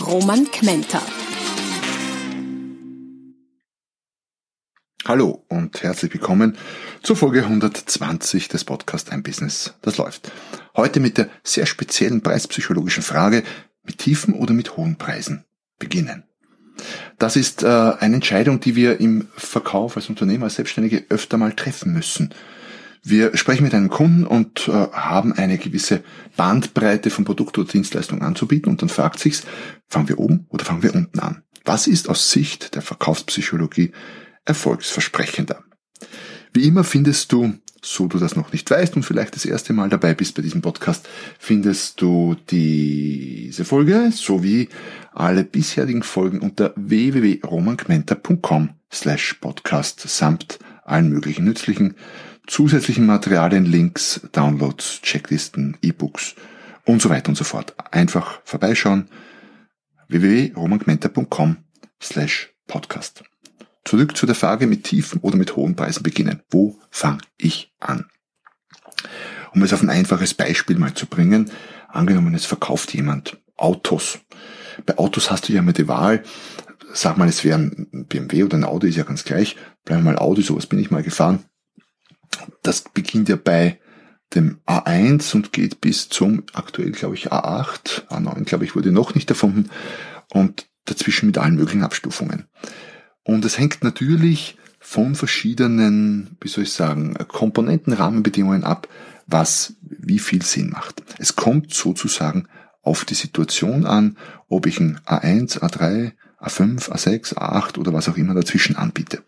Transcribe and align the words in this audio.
Roman 0.00 0.44
Kmenter. 0.50 1.00
Hallo 5.06 5.44
und 5.48 5.82
herzlich 5.82 6.12
willkommen 6.12 6.58
zur 7.02 7.16
Folge 7.16 7.44
120 7.44 8.48
des 8.48 8.64
Podcasts 8.64 9.10
Ein 9.10 9.22
Business, 9.22 9.74
das 9.82 9.96
läuft. 9.96 10.30
Heute 10.76 11.00
mit 11.00 11.16
der 11.16 11.30
sehr 11.42 11.64
speziellen 11.64 12.20
preispsychologischen 12.20 13.02
Frage, 13.02 13.42
mit 13.84 13.98
tiefen 13.98 14.34
oder 14.34 14.52
mit 14.52 14.76
hohen 14.76 14.96
Preisen 14.96 15.44
beginnen. 15.78 16.24
Das 17.18 17.36
ist 17.36 17.62
äh, 17.62 17.66
eine 17.66 18.16
Entscheidung, 18.16 18.60
die 18.60 18.76
wir 18.76 19.00
im 19.00 19.28
Verkauf 19.36 19.96
als 19.96 20.10
Unternehmer, 20.10 20.44
als 20.44 20.56
Selbstständige 20.56 21.06
öfter 21.08 21.38
mal 21.38 21.54
treffen 21.54 21.94
müssen. 21.94 22.34
Wir 23.08 23.36
sprechen 23.36 23.64
mit 23.64 23.74
einem 23.74 23.88
Kunden 23.88 24.26
und 24.26 24.68
äh, 24.68 24.72
haben 24.72 25.32
eine 25.32 25.58
gewisse 25.58 26.02
Bandbreite 26.36 27.10
von 27.10 27.24
Produkt 27.24 27.56
oder 27.56 27.70
Dienstleistung 27.70 28.22
anzubieten 28.22 28.70
und 28.70 28.82
dann 28.82 28.88
fragt 28.88 29.20
sich's, 29.20 29.44
fangen 29.88 30.08
wir 30.08 30.18
oben 30.18 30.46
oder 30.48 30.64
fangen 30.64 30.82
wir 30.82 30.94
unten 30.94 31.20
an? 31.20 31.42
Was 31.64 31.86
ist 31.86 32.08
aus 32.08 32.30
Sicht 32.30 32.74
der 32.74 32.82
Verkaufspsychologie 32.82 33.92
erfolgsversprechender. 34.46 35.62
Wie 36.54 36.66
immer 36.66 36.84
findest 36.84 37.32
du, 37.32 37.52
so 37.82 38.06
du 38.06 38.18
das 38.18 38.34
noch 38.36 38.52
nicht 38.52 38.70
weißt 38.70 38.96
und 38.96 39.02
vielleicht 39.02 39.36
das 39.36 39.44
erste 39.44 39.74
Mal 39.74 39.90
dabei 39.90 40.14
bist 40.14 40.34
bei 40.34 40.42
diesem 40.42 40.62
Podcast, 40.62 41.06
findest 41.38 42.00
du 42.00 42.36
diese 42.50 43.66
Folge 43.66 44.10
sowie 44.12 44.70
alle 45.12 45.44
bisherigen 45.44 46.02
Folgen 46.02 46.40
unter 46.40 46.72
www.romangmenta.com 46.76 48.70
slash 48.90 49.34
podcast 49.34 50.00
samt 50.08 50.58
allen 50.84 51.10
möglichen 51.10 51.44
nützlichen 51.44 51.96
zusätzlichen 52.46 53.06
Materialien, 53.06 53.64
Links, 53.64 54.20
Downloads, 54.32 55.00
Checklisten, 55.02 55.76
E-Books 55.82 56.34
und 56.84 57.02
so 57.02 57.10
weiter 57.10 57.28
und 57.28 57.36
so 57.36 57.44
fort. 57.44 57.74
Einfach 57.90 58.40
vorbeischauen 58.44 59.08
www.romangmenta.com 60.08 61.56
slash 62.00 62.54
podcast. 62.66 63.24
Zurück 63.84 64.16
zu 64.16 64.26
der 64.26 64.34
Frage 64.34 64.66
mit 64.66 64.84
tiefen 64.84 65.20
oder 65.20 65.36
mit 65.36 65.56
hohen 65.56 65.76
Preisen 65.76 66.02
beginnen. 66.02 66.42
Wo 66.50 66.78
fange 66.90 67.18
ich 67.36 67.72
an? 67.80 68.06
Um 69.54 69.62
es 69.62 69.72
auf 69.72 69.82
ein 69.82 69.90
einfaches 69.90 70.34
Beispiel 70.34 70.76
mal 70.76 70.94
zu 70.94 71.06
bringen, 71.06 71.50
angenommen, 71.88 72.34
es 72.34 72.44
verkauft 72.44 72.94
jemand 72.94 73.38
Autos. 73.56 74.18
Bei 74.84 74.98
Autos 74.98 75.30
hast 75.30 75.48
du 75.48 75.52
ja 75.52 75.60
immer 75.60 75.72
die 75.72 75.88
Wahl, 75.88 76.22
sag 76.92 77.16
mal, 77.16 77.28
es 77.28 77.44
wäre 77.44 77.58
ein 77.58 78.06
BMW 78.08 78.44
oder 78.44 78.58
ein 78.58 78.64
Audi, 78.64 78.88
ist 78.88 78.96
ja 78.96 79.04
ganz 79.04 79.24
gleich, 79.24 79.56
bleiben 79.84 80.04
wir 80.04 80.12
mal 80.12 80.18
Audi, 80.18 80.42
sowas 80.42 80.66
bin 80.66 80.78
ich 80.78 80.90
mal 80.90 81.02
gefahren. 81.02 81.44
Das 82.62 82.82
beginnt 82.82 83.28
ja 83.28 83.36
bei 83.36 83.78
dem 84.34 84.58
A1 84.66 85.34
und 85.34 85.52
geht 85.52 85.80
bis 85.80 86.08
zum 86.08 86.42
aktuell, 86.52 86.90
glaube 86.90 87.14
ich, 87.14 87.32
A8, 87.32 88.08
A9, 88.08 88.44
glaube 88.44 88.64
ich, 88.64 88.74
wurde 88.74 88.92
noch 88.92 89.14
nicht 89.14 89.30
erfunden 89.30 89.70
und 90.32 90.66
dazwischen 90.84 91.26
mit 91.26 91.38
allen 91.38 91.56
möglichen 91.56 91.84
Abstufungen. 91.84 92.46
Und 93.22 93.44
es 93.44 93.58
hängt 93.58 93.82
natürlich 93.82 94.56
von 94.78 95.14
verschiedenen, 95.14 96.36
wie 96.40 96.48
soll 96.48 96.64
ich 96.64 96.72
sagen, 96.72 97.14
Komponenten, 97.28 97.92
Rahmenbedingungen 97.92 98.64
ab, 98.64 98.88
was 99.26 99.74
wie 99.80 100.20
viel 100.20 100.42
Sinn 100.42 100.70
macht. 100.70 101.02
Es 101.18 101.34
kommt 101.34 101.74
sozusagen 101.74 102.46
auf 102.82 103.04
die 103.04 103.14
Situation 103.14 103.84
an, 103.84 104.16
ob 104.48 104.66
ich 104.66 104.78
ein 104.78 105.00
A1, 105.04 105.58
A3, 105.58 106.12
A5, 106.40 106.90
A6, 106.90 107.34
A8 107.34 107.78
oder 107.78 107.92
was 107.92 108.08
auch 108.08 108.16
immer 108.16 108.34
dazwischen 108.34 108.76
anbiete. 108.76 109.24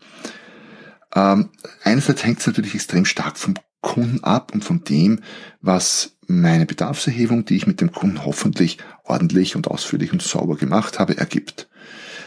Ähm, 1.15 1.51
einerseits 1.83 2.25
hängt 2.25 2.41
es 2.41 2.47
natürlich 2.47 2.75
extrem 2.75 3.05
stark 3.05 3.39
vom 3.39 3.55
Kunden 3.81 4.23
ab 4.25 4.53
und 4.53 4.65
von 4.65 4.85
dem, 4.85 5.21
was 5.61 6.17
meine 6.27 6.67
Bedarfserhebung, 6.67 7.45
die 7.45 7.57
ich 7.57 7.67
mit 7.67 7.81
dem 7.81 7.93
Kunden 7.93 8.25
hoffentlich 8.25 8.79
ordentlich 9.05 9.57
und 9.57 9.69
ausführlich 9.69 10.13
und 10.13 10.23
sauber 10.23 10.57
gemacht 10.57 10.99
habe, 10.99 11.17
ergibt. 11.17 11.69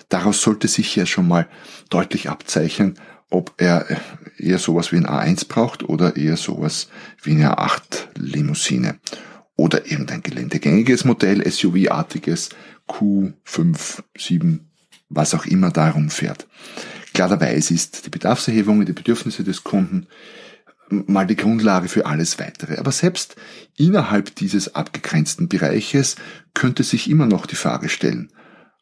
Daraus 0.10 0.42
sollte 0.42 0.68
sich 0.68 0.96
ja 0.96 1.06
schon 1.06 1.28
mal 1.28 1.48
deutlich 1.90 2.30
abzeichnen, 2.30 2.96
ob 3.30 3.54
er 3.58 3.86
eher 4.38 4.60
sowas 4.60 4.92
wie 4.92 4.98
ein 4.98 5.06
A1 5.06 5.48
braucht 5.48 5.84
oder 5.84 6.18
eher 6.18 6.36
sowas 6.36 6.90
wie 7.22 7.32
eine 7.32 7.58
A8 7.58 8.08
Limousine 8.18 9.00
oder 9.56 9.90
irgendein 9.90 10.24
geländegängiges 10.24 11.06
Modell, 11.06 11.50
SUV-artiges, 11.50 12.50
Q5, 12.88 14.04
7, 14.18 14.72
was 15.10 15.34
auch 15.34 15.46
immer 15.46 15.70
darum 15.70 16.10
fährt. 16.10 16.48
Klarerweise 17.14 17.74
ist 17.74 18.06
die 18.06 18.10
Bedarfserhebung, 18.10 18.86
die 18.86 18.94
Bedürfnisse 18.94 19.44
des 19.44 19.64
Kunden 19.64 20.08
mal 20.90 21.26
die 21.26 21.36
Grundlage 21.36 21.88
für 21.88 22.06
alles 22.06 22.40
weitere. 22.40 22.78
Aber 22.78 22.92
selbst 22.92 23.36
innerhalb 23.78 24.36
dieses 24.36 24.76
abgegrenzten 24.76 25.48
Bereiches 25.48 26.16
könnte 26.54 26.84
sich 26.84 27.10
immer 27.10 27.26
noch 27.26 27.46
die 27.46 27.56
Frage 27.56 27.90
stellen, 27.90 28.30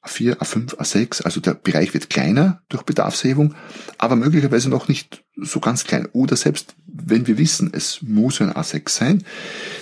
A4, 0.02 0.38
A5, 0.38 0.78
A6, 0.78 1.24
also 1.24 1.42
der 1.42 1.56
Bereich 1.56 1.94
wird 1.94 2.10
kleiner 2.10 2.62
durch 2.70 2.84
Bedarfshebung, 2.84 3.54
aber 3.98 4.16
möglicherweise 4.16 4.70
noch 4.70 4.88
nicht 4.88 5.26
so 5.36 5.60
ganz 5.60 5.84
klein. 5.84 6.08
Oder 6.14 6.38
selbst 6.38 6.76
wenn 6.86 7.28
wir 7.28 7.38
wissen, 7.38 7.72
es 7.74 8.02
muss 8.02 8.42
ein 8.42 8.52
A6 8.54 8.90
sein, 8.90 9.24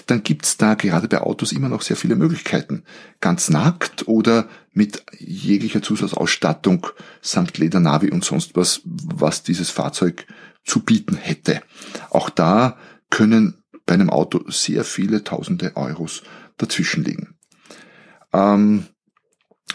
dann 0.08 0.24
gibt's 0.24 0.58
da 0.58 0.74
gerade 0.74 1.08
bei 1.08 1.22
Autos 1.22 1.52
immer 1.52 1.70
noch 1.70 1.84
sehr 1.84 1.96
viele 1.96 2.16
Möglichkeiten. 2.16 2.84
Ganz 3.22 3.50
nackt 3.50 4.08
oder 4.08 4.50
mit 4.74 5.04
jeglicher 5.18 5.82
Zusatzausstattung 5.82 6.88
samt 7.22 7.58
Ledernavi 7.58 8.10
und 8.12 8.26
sonst 8.26 8.56
was, 8.56 8.82
was 8.86 9.44
dieses 9.44 9.70
Fahrzeug 9.70 10.26
zu 10.64 10.82
bieten 10.84 11.16
hätte. 11.16 11.62
Auch 12.10 12.30
da 12.30 12.78
können 13.10 13.64
bei 13.86 13.94
einem 13.94 14.10
Auto 14.10 14.50
sehr 14.50 14.84
viele 14.84 15.24
tausende 15.24 15.76
Euros 15.76 16.24
dazwischen 16.58 17.04
liegen. 17.04 17.36
Ähm, 18.34 18.86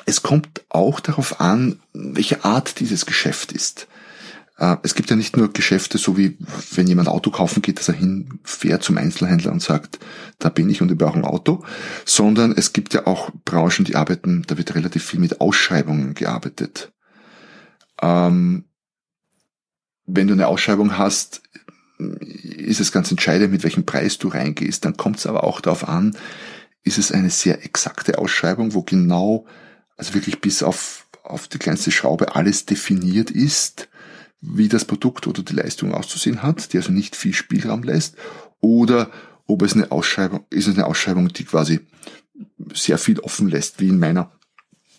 es 0.07 0.23
kommt 0.23 0.63
auch 0.69 1.01
darauf 1.01 1.41
an, 1.41 1.81
welche 1.93 2.45
Art 2.45 2.81
dieses 2.81 3.07
Geschäft 3.07 3.53
ist. 3.53 3.87
Äh, 4.59 4.77
es 4.83 4.95
gibt 4.95 5.11
ja 5.11 5.17
nicht 5.17 5.37
nur 5.37 5.53
Geschäfte, 5.53 5.99
so 5.99 6.17
wie 6.17 6.37
wenn 6.75 6.87
jemand 6.87 7.09
Auto 7.09 7.31
kaufen 7.31 7.63
geht, 7.63 7.79
dass 7.79 7.89
er 7.89 7.95
hinfährt 7.95 8.83
zum 8.83 8.99
Einzelhändler 8.99 9.53
und 9.53 9.63
sagt, 9.63 9.99
da 10.39 10.49
bin 10.49 10.71
ich 10.71 10.83
und 10.83 10.91
ich 10.91 10.99
brauche 10.99 11.19
ein 11.19 11.25
Auto, 11.25 11.65
sondern 12.05 12.53
es 12.53 12.73
gibt 12.73 12.95
ja 12.95 13.07
auch 13.07 13.31
Branchen, 13.45 13.85
die 13.85 13.97
arbeiten, 13.97 14.45
da 14.47 14.57
wird 14.57 14.75
relativ 14.75 15.05
viel 15.05 15.21
mit 15.21 15.41
Ausschreibungen 15.41 16.15
gearbeitet. 16.15 16.93
Ähm, 18.01 18.65
wenn 20.07 20.27
du 20.27 20.35
eine 20.35 20.49
Ausschreibung 20.49 20.99
hast, 20.99 21.43
ist 21.99 22.81
es 22.81 22.93
ganz 22.93 23.11
entscheidend, 23.11 23.53
mit 23.53 23.63
welchem 23.63 23.87
Preis 23.87 24.19
du 24.19 24.29
reingehst. 24.29 24.85
Dann 24.85 24.97
kommt 24.97 25.19
es 25.19 25.27
aber 25.27 25.45
auch 25.45 25.61
darauf 25.61 25.89
an, 25.89 26.17
ist 26.83 26.99
es 26.99 27.13
eine 27.13 27.31
sehr 27.31 27.65
exakte 27.65 28.19
Ausschreibung, 28.19 28.75
wo 28.75 28.83
genau 28.83 29.47
also 30.03 30.15
wirklich 30.15 30.41
bis 30.41 30.65
auf, 30.65 31.07
auf 31.23 31.47
die 31.47 31.59
kleinste 31.59 31.93
Schraube 31.93 32.35
alles 32.35 32.67
definiert 32.67 33.31
ist, 33.31 33.89
wie 34.41 34.67
das 34.67 34.85
Produkt 34.85 35.29
oder 35.29 35.45
die 35.45 35.55
Leistung 35.55 35.95
auszusehen 35.95 36.43
hat, 36.43 36.73
die 36.73 36.79
also 36.79 36.91
nicht 36.91 37.15
viel 37.15 37.33
Spielraum 37.33 37.85
lässt, 37.85 38.17
oder 38.61 39.13
ob 39.47 39.63
es 39.63 39.75
eine 39.75 39.93
Ausschreibung, 39.93 40.45
ist 40.51 40.67
es 40.67 40.75
eine 40.75 40.87
Ausschreibung, 40.87 41.29
die 41.29 41.45
quasi 41.45 41.79
sehr 42.75 42.99
viel 42.99 43.21
offen 43.21 43.47
lässt, 43.47 43.79
wie 43.79 43.91
in 43.91 44.01
meiner 44.01 44.33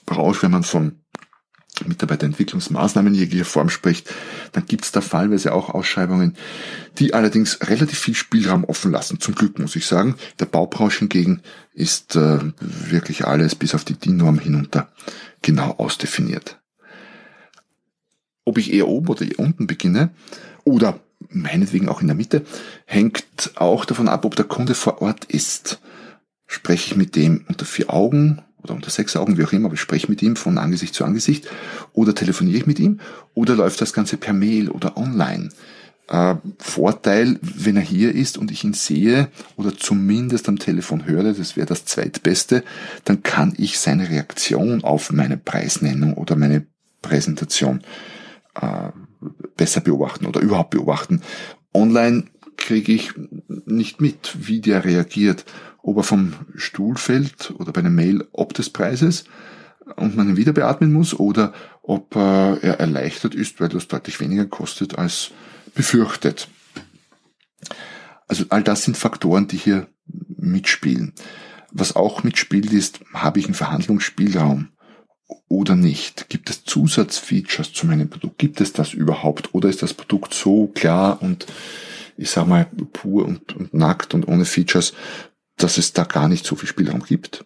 Branche, 0.06 0.44
wenn 0.44 0.52
man 0.52 0.64
von 0.64 1.03
Mitarbeiterentwicklungsmaßnahmen 1.88 3.14
jeglicher 3.14 3.46
Form 3.46 3.70
spricht, 3.70 4.10
dann 4.52 4.66
gibt 4.66 4.86
es 4.86 4.92
da 4.92 5.02
fallweise 5.02 5.54
auch 5.54 5.70
Ausschreibungen, 5.70 6.36
die 7.00 7.14
allerdings 7.14 7.60
relativ 7.62 8.00
viel 8.00 8.16
Spielraum 8.16 8.64
offen 8.64 8.92
lassen. 8.92 9.20
Zum 9.20 9.36
Glück 9.36 9.60
muss 9.60 9.76
ich 9.76 9.86
sagen. 9.86 10.16
Der 10.40 10.46
Baubranche 10.46 11.00
hingegen 11.00 11.42
ist 11.74 12.16
äh, 12.16 12.40
wirklich 12.60 13.26
alles 13.26 13.56
bis 13.56 13.76
auf 13.76 13.84
die 13.84 13.96
DIN-Norm 13.96 14.40
hinunter 14.40 14.90
genau 15.42 15.72
ausdefiniert. 15.78 16.60
Ob 18.46 18.58
ich 18.58 18.74
eher 18.74 18.88
oben 18.88 19.08
oder 19.08 19.26
eher 19.26 19.40
unten 19.40 19.68
beginne 19.68 20.12
oder 20.64 21.00
meinetwegen 21.30 21.90
auch 21.90 22.02
in 22.02 22.08
der 22.08 22.16
Mitte, 22.16 22.44
hängt 22.86 23.52
auch 23.56 23.86
davon 23.86 24.08
ab, 24.08 24.26
ob 24.26 24.36
der 24.36 24.46
Kunde 24.46 24.76
vor 24.76 25.02
Ort 25.02 25.26
ist. 25.26 25.80
Spreche 26.46 26.92
ich 26.92 26.96
mit 26.96 27.16
dem 27.16 27.46
unter 27.48 27.66
vier 27.66 27.92
Augen 27.92 28.42
oder 28.64 28.74
unter 28.74 28.90
sechs 28.90 29.16
Augen, 29.16 29.38
wie 29.38 29.44
auch 29.44 29.52
immer, 29.52 29.66
aber 29.66 29.76
ich 29.76 29.82
spreche 29.82 30.10
mit 30.10 30.22
ihm 30.22 30.36
von 30.36 30.58
Angesicht 30.58 30.96
zu 30.96 31.06
Angesicht 31.06 31.50
oder 31.94 32.16
telefoniere 32.16 32.58
ich 32.58 32.66
mit 32.66 32.80
ihm 32.80 33.00
oder 33.34 33.56
läuft 33.56 33.82
das 33.82 33.94
Ganze 33.94 34.18
per 34.18 34.34
Mail 34.34 34.70
oder 34.70 34.98
online. 34.98 35.50
Äh, 36.08 36.36
Vorteil, 36.60 37.40
wenn 37.42 37.78
er 37.78 37.82
hier 37.82 38.14
ist 38.14 38.38
und 38.38 38.52
ich 38.52 38.64
ihn 38.64 38.74
sehe 38.74 39.30
oder 39.56 39.76
zumindest 39.76 40.50
am 40.50 40.60
Telefon 40.60 41.06
höre, 41.06 41.34
das 41.34 41.56
wäre 41.56 41.68
das 41.68 41.86
zweitbeste, 41.86 42.64
dann 43.06 43.24
kann 43.24 43.54
ich 43.58 43.80
seine 43.80 44.10
Reaktion 44.10 44.84
auf 44.84 45.12
meine 45.12 45.38
Preisnennung 45.38 46.16
oder 46.16 46.36
meine 46.36 46.66
Präsentation 47.02 47.82
äh, 48.60 48.90
besser 49.56 49.82
beobachten 49.82 50.26
oder 50.26 50.42
überhaupt 50.42 50.72
beobachten. 50.72 51.22
Online 51.74 52.26
kriege 52.58 52.94
ich 52.94 53.12
nicht 53.66 54.02
mit, 54.02 54.48
wie 54.48 54.62
der 54.62 54.86
reagiert, 54.86 55.46
ob 55.82 55.98
er 55.98 56.04
vom 56.04 56.34
Stuhl 56.56 56.96
fällt 56.96 57.52
oder 57.58 57.72
bei 57.72 57.82
einer 57.82 57.90
Mail 57.90 58.28
ob 58.32 58.54
des 58.54 58.70
Preises 58.70 59.26
und 59.96 60.16
man 60.16 60.30
ihn 60.30 60.38
wieder 60.38 60.54
beatmen 60.54 60.94
muss 60.94 61.14
oder 61.14 61.54
ob 61.82 62.16
äh, 62.16 62.20
er 62.60 62.80
erleichtert 62.80 63.36
ist, 63.36 63.60
weil 63.60 63.70
das 63.70 63.88
deutlich 63.88 64.20
weniger 64.20 64.46
kostet 64.46 64.98
als 64.98 65.32
befürchtet. 65.76 66.48
Also 68.28 68.46
all 68.50 68.64
das 68.64 68.84
sind 68.84 68.98
Faktoren, 68.98 69.48
die 69.48 69.58
hier 69.58 69.88
mitspielen. 70.38 71.14
Was 71.72 71.96
auch 71.96 72.24
mitspielt 72.24 72.72
ist, 72.72 73.02
habe 73.14 73.40
ich 73.40 73.46
einen 73.46 73.54
Verhandlungsspielraum 73.54 74.70
oder 75.48 75.76
nicht? 75.76 76.30
Gibt 76.30 76.50
es 76.50 76.64
Zusatzfeatures 76.64 77.74
zu 77.74 77.88
meinem 77.88 78.10
Produkt? 78.10 78.38
Gibt 78.38 78.62
es 78.62 78.74
das 78.74 78.94
überhaupt? 78.94 79.54
Oder 79.54 79.70
ist 79.70 79.82
das 79.82 79.94
Produkt 79.94 80.34
so 80.34 80.68
klar 80.68 81.22
und 81.22 81.46
ich 82.18 82.30
sag 82.30 82.48
mal 82.48 82.66
pur 82.94 83.26
und, 83.26 83.56
und 83.56 83.74
nackt 83.74 84.14
und 84.14 84.28
ohne 84.28 84.46
Features, 84.46 84.94
dass 85.58 85.78
es 85.78 85.94
da 85.94 86.04
gar 86.04 86.28
nicht 86.28 86.46
so 86.46 86.56
viel 86.56 86.70
Spielraum 86.70 87.04
gibt? 87.04 87.46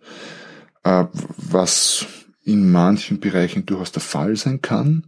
Äh, 0.83 1.05
was 1.37 2.05
in 2.47 2.71
manchen 2.71 3.19
Bereichen 3.19 3.65
durchaus 3.65 3.91
der 3.91 4.01
Fall 4.01 4.37
sein 4.37 4.61
kann. 4.61 5.07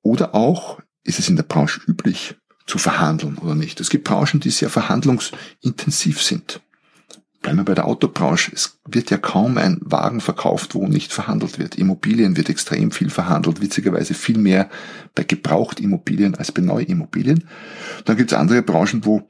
Oder 0.00 0.34
auch 0.34 0.80
ist 1.04 1.18
es 1.18 1.28
in 1.28 1.36
der 1.36 1.42
Branche 1.42 1.80
üblich 1.86 2.36
zu 2.66 2.78
verhandeln 2.78 3.36
oder 3.36 3.54
nicht. 3.54 3.78
Es 3.80 3.90
gibt 3.90 4.04
Branchen, 4.04 4.40
die 4.40 4.50
sehr 4.50 4.70
verhandlungsintensiv 4.70 6.22
sind. 6.22 6.62
Bleiben 7.46 7.60
wir 7.60 7.64
bei 7.64 7.74
der 7.74 7.86
Autobranche. 7.86 8.50
Es 8.52 8.80
wird 8.88 9.08
ja 9.12 9.18
kaum 9.18 9.56
ein 9.56 9.78
Wagen 9.80 10.20
verkauft, 10.20 10.74
wo 10.74 10.88
nicht 10.88 11.12
verhandelt 11.12 11.60
wird. 11.60 11.76
Immobilien 11.76 12.36
wird 12.36 12.48
extrem 12.48 12.90
viel 12.90 13.08
verhandelt, 13.08 13.60
witzigerweise 13.60 14.14
viel 14.14 14.36
mehr 14.36 14.68
bei 15.14 15.22
Gebrauchtimmobilien 15.22 16.34
als 16.34 16.50
bei 16.50 16.60
Neuimmobilien. 16.60 17.44
Dann 18.04 18.16
gibt 18.16 18.32
es 18.32 18.36
andere 18.36 18.62
Branchen, 18.62 19.04
wo 19.04 19.28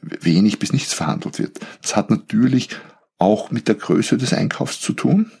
wenig 0.00 0.60
bis 0.60 0.72
nichts 0.72 0.94
verhandelt 0.94 1.40
wird. 1.40 1.58
Das 1.82 1.96
hat 1.96 2.08
natürlich 2.08 2.68
auch 3.18 3.50
mit 3.50 3.66
der 3.66 3.74
Größe 3.74 4.16
des 4.16 4.32
Einkaufs 4.32 4.80
zu 4.80 4.92
tun. 4.92 5.32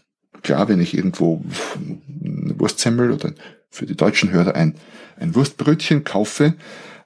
Klar, 0.42 0.68
wenn 0.68 0.80
ich 0.80 0.94
irgendwo 0.96 1.44
eine 2.24 2.58
Wurstsemmel 2.58 3.12
oder 3.12 3.34
für 3.70 3.86
die 3.86 3.94
deutschen 3.94 4.32
Hörer 4.32 4.56
ein, 4.56 4.74
ein 5.16 5.36
Wurstbrötchen 5.36 6.02
kaufe, 6.02 6.54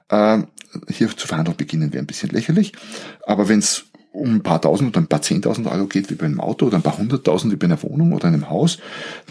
äh, 0.09 0.39
hier 0.89 1.15
zu 1.15 1.27
verhandeln 1.27 1.57
beginnen 1.57 1.93
wäre 1.93 2.03
ein 2.03 2.07
bisschen 2.07 2.29
lächerlich. 2.29 2.73
Aber 3.27 3.49
wenn 3.49 3.59
es 3.59 3.90
um 4.11 4.35
ein 4.35 4.43
paar 4.43 4.61
tausend 4.61 4.89
oder 4.89 4.99
ein 4.99 5.07
paar 5.07 5.21
zehntausend 5.21 5.67
Euro 5.67 5.87
geht, 5.87 6.09
wie 6.09 6.15
bei 6.15 6.25
einem 6.25 6.41
Auto 6.41 6.65
oder 6.65 6.77
ein 6.77 6.83
paar 6.83 6.97
hunderttausend 6.97 7.51
wie 7.51 7.57
bei 7.57 7.65
einer 7.65 7.81
Wohnung 7.81 8.13
oder 8.13 8.27
einem 8.27 8.49
Haus, 8.49 8.77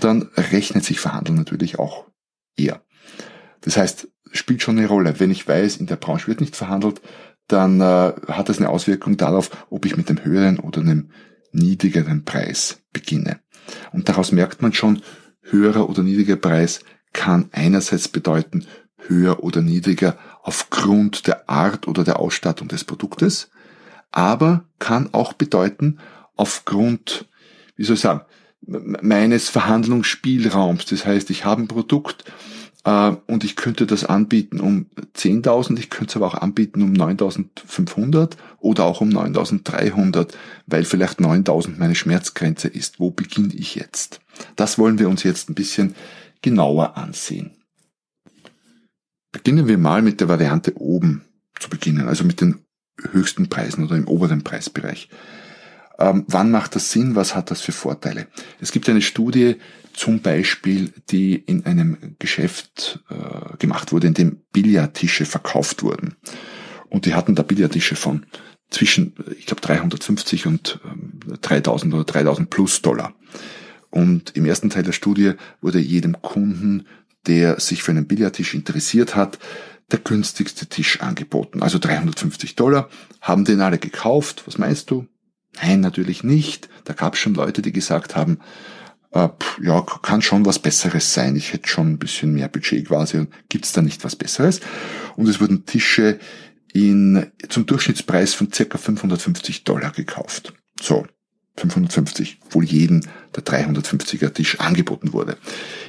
dann 0.01 0.29
rechnet 0.37 0.85
sich 0.85 1.01
Verhandeln 1.01 1.37
natürlich 1.37 1.79
auch 1.79 2.07
eher. 2.57 2.83
Das 3.61 3.77
heißt, 3.77 4.09
spielt 4.33 4.63
schon 4.63 4.79
eine 4.79 4.89
Rolle. 4.89 5.21
Wenn 5.21 5.31
ich 5.31 5.47
weiß, 5.47 5.77
in 5.77 5.87
der 5.87 5.97
Branche 5.97 6.29
wird 6.29 6.41
nicht 6.41 6.57
verhandelt, 6.57 7.01
dann 7.47 7.81
äh, 7.81 8.13
hat 8.29 8.49
das 8.49 8.59
eine 8.59 8.71
Auswirkung 8.71 9.17
darauf, 9.17 9.67
ob 9.71 9.85
ich 9.85 9.97
mit 9.97 10.09
einem 10.09 10.25
höheren 10.25 10.59
oder 10.59 10.81
einem 10.81 11.11
niedrigeren 11.53 12.25
Preis 12.25 12.83
beginne. 12.93 13.41
Und 13.93 14.09
daraus 14.09 14.33
merkt 14.33 14.63
man 14.63 14.73
schon, 14.73 15.03
höherer 15.43 15.89
oder 15.89 16.03
niedriger 16.03 16.37
Preis 16.37 16.81
kann 17.13 17.49
einerseits 17.53 18.09
bedeuten 18.09 18.67
höher 19.09 19.43
oder 19.43 19.63
niedriger 19.63 20.17
aufgrund 20.43 21.27
der 21.27 21.49
Art 21.51 21.89
oder 21.89 22.05
der 22.05 22.21
Ausstattung 22.21 22.69
des 22.69 22.85
Produktes, 22.85 23.51
aber 24.13 24.65
kann 24.79 25.11
auch 25.13 25.33
bedeuten 25.33 25.99
aufgrund, 26.37 27.27
wie 27.77 27.85
soll 27.85 27.95
ich 27.95 28.01
sagen, 28.01 28.23
meines 28.67 29.49
Verhandlungsspielraums. 29.49 30.85
Das 30.87 31.07
heißt, 31.07 31.31
ich 31.31 31.45
habe 31.45 31.63
ein 31.63 31.69
Produkt 31.69 32.25
äh, 32.85 33.13
und 33.27 33.45
ich 33.45 33.57
könnte 33.57 33.87
das 33.87 34.05
anbieten 34.05 34.61
um 34.61 34.87
10.000, 35.17 35.79
ich 35.79 35.91
könnte 35.91 36.11
es 36.11 36.17
aber 36.17 36.27
auch 36.27 36.35
anbieten 36.35 36.83
um 36.83 36.93
9.500 36.93 38.33
oder 38.59 38.85
auch 38.85 39.01
um 39.01 39.11
9.300, 39.11 40.35
weil 40.67 40.85
vielleicht 40.85 41.21
9.000 41.21 41.79
meine 41.79 41.95
Schmerzgrenze 41.95 42.69
ist. 42.69 43.01
Wo 43.01 43.11
beginne 43.11 43.55
ich 43.55 43.75
jetzt? 43.75 44.21
Das 44.57 44.79
wollen 44.79 44.99
wir 44.99 45.09
uns 45.09 45.23
jetzt 45.23 45.51
ein 45.51 45.55
bisschen 45.55 45.95
genauer 46.43 46.97
ansehen. 46.97 47.53
Beginnen 49.33 49.69
wir 49.69 49.79
mal 49.79 50.03
mit 50.03 50.21
der 50.21 50.29
Variante 50.29 50.77
oben 50.77 51.25
zu 51.59 51.71
beginnen, 51.71 52.09
also 52.09 52.25
mit 52.25 52.41
den 52.41 52.65
höchsten 53.13 53.49
Preisen 53.49 53.85
oder 53.85 53.97
im 53.97 54.09
oberen 54.09 54.43
Preisbereich. 54.43 55.09
Ähm, 55.99 56.25
wann 56.29 56.51
macht 56.51 56.75
das 56.75 56.91
Sinn? 56.91 57.15
Was 57.15 57.35
hat 57.35 57.51
das 57.51 57.61
für 57.61 57.73
Vorteile? 57.73 58.27
Es 58.61 58.73
gibt 58.73 58.89
eine 58.89 59.03
Studie 59.03 59.57
zum 59.93 60.21
Beispiel, 60.21 60.93
die 61.11 61.35
in 61.35 61.67
einem 61.67 62.17
Geschäft 62.19 63.01
äh, 63.11 63.57
gemacht 63.59 63.93
wurde, 63.93 64.07
in 64.07 64.15
dem 64.15 64.41
Billardtische 64.53 65.27
verkauft 65.27 65.83
wurden. 65.83 66.17
Und 66.89 67.07
die 67.07 67.15
hatten 67.15 67.35
da 67.35 67.43
Billardtische 67.43 67.97
von 67.97 68.25
zwischen, 68.71 69.15
ich 69.39 69.47
glaube, 69.47 69.61
350 69.61 70.47
und 70.47 70.81
ähm, 70.85 71.21
3000 71.43 71.93
oder 71.93 72.05
3000 72.05 72.49
plus 72.49 72.83
Dollar. 72.83 73.15
Und 73.91 74.37
im 74.37 74.47
ersten 74.47 74.71
Teil 74.71 74.85
der 74.85 74.93
Studie 74.93 75.33
wurde 75.61 75.81
jedem 75.81 76.23
Kunden, 76.23 76.87
der 77.27 77.61
sich 77.61 77.83
für 77.83 77.91
einen 77.91 78.07
Billardtisch 78.07 78.55
interessiert 78.55 79.17
hat, 79.17 79.39
der 79.93 79.99
günstigste 79.99 80.67
Tisch 80.67 81.01
angeboten. 81.01 81.63
Also 81.63 81.79
350 81.79 82.57
Dollar, 82.57 82.89
haben 83.21 83.45
den 83.45 83.61
alle 83.61 83.79
gekauft. 83.79 84.45
Was 84.47 84.59
meinst 84.59 84.91
du? 84.91 85.07
Nein, 85.61 85.81
natürlich 85.81 86.23
nicht. 86.23 86.69
Da 86.85 86.93
gab 86.93 87.15
es 87.15 87.21
schon 87.21 87.35
Leute, 87.35 87.63
die 87.63 87.73
gesagt 87.73 88.17
haben, 88.17 88.39
äh, 89.13 89.29
ja, 89.61 89.83
kann 89.83 90.23
schon 90.23 90.47
was 90.47 90.59
Besseres 90.59 91.13
sein. 91.13 91.37
Ich 91.37 91.53
hätte 91.53 91.69
schon 91.69 91.93
ein 91.93 91.99
bisschen 91.99 92.33
mehr 92.33 92.49
Budget 92.49 92.89
quasi. 92.89 93.27
Gibt 93.49 93.65
es 93.65 93.73
da 93.73 93.83
nicht 93.83 94.05
was 94.05 94.17
Besseres? 94.17 94.61
Und 95.17 95.29
es 95.29 95.41
wurden 95.41 95.67
Tische 95.67 96.19
in, 96.73 97.27
zum 97.49 97.67
Durchschnittspreis 97.67 98.35
von 98.35 98.53
circa 98.53 98.79
550 98.79 99.65
Dollar 99.65 99.91
gekauft. 99.91 100.53
So, 100.81 101.07
550, 101.57 102.39
wohl 102.51 102.65
jeden 102.65 103.07
der 103.35 103.45
350er 103.45 104.33
Tisch 104.33 104.61
angeboten 104.61 105.13
wurde. 105.13 105.37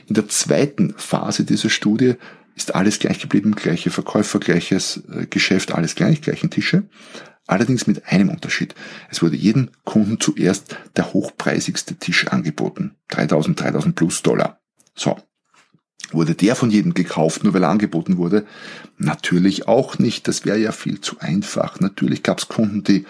In 0.07 0.15
der 0.15 0.27
zweiten 0.27 0.93
Phase 0.97 1.45
dieser 1.45 1.69
Studie 1.69 2.15
ist 2.55 2.75
alles 2.75 2.99
gleich 2.99 3.19
geblieben, 3.19 3.55
gleiche 3.55 3.89
Verkäufer, 3.89 4.39
gleiches 4.39 5.03
äh, 5.11 5.25
Geschäft, 5.25 5.73
alles 5.73 5.95
gleich, 5.95 6.21
gleichen 6.21 6.49
Tische. 6.49 6.83
Allerdings 7.47 7.87
mit 7.87 8.07
einem 8.07 8.29
Unterschied. 8.29 8.75
Es 9.09 9.21
wurde 9.21 9.35
jedem 9.35 9.71
Kunden 9.83 10.19
zuerst 10.19 10.77
der 10.95 11.13
hochpreisigste 11.13 11.95
Tisch 11.95 12.27
angeboten. 12.27 12.95
3000, 13.09 13.59
3000 13.59 13.95
plus 13.95 14.21
Dollar. 14.21 14.61
So. 14.95 15.17
Wurde 16.11 16.35
der 16.35 16.55
von 16.55 16.69
jedem 16.69 16.93
gekauft, 16.93 17.43
nur 17.43 17.53
weil 17.53 17.63
er 17.63 17.69
angeboten 17.69 18.17
wurde? 18.17 18.45
Natürlich 18.97 19.67
auch 19.67 19.97
nicht. 19.97 20.27
Das 20.27 20.45
wäre 20.45 20.57
ja 20.57 20.71
viel 20.71 20.99
zu 20.99 21.19
einfach. 21.19 21.79
Natürlich 21.79 22.21
gab 22.21 22.39
es 22.39 22.49
Kunden, 22.49 22.83
die 22.83 23.05